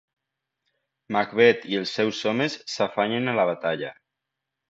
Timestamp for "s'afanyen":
2.77-3.35